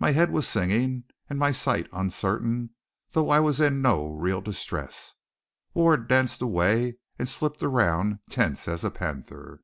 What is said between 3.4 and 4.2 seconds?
in no